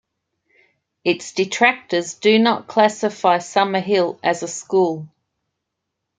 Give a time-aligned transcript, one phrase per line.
[1.03, 5.07] Its detractors do not classify Summerhill as a school.